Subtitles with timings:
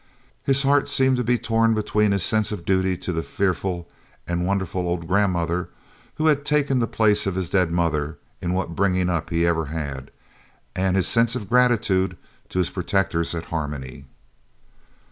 [0.43, 3.87] His heart seemed to be torn between his sense of duty to the fearful
[4.27, 5.69] and wonderful old grandmother,
[6.15, 9.65] who had taken the place of his dead mother in what bringing up he ever
[9.67, 10.09] had,
[10.75, 12.17] and his sense of gratitude
[12.49, 14.05] to his protectors at Harmony.